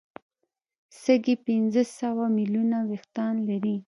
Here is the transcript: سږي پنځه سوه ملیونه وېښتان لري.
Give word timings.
سږي 1.01 1.35
پنځه 1.45 1.83
سوه 1.99 2.25
ملیونه 2.37 2.77
وېښتان 2.89 3.35
لري. 3.49 3.75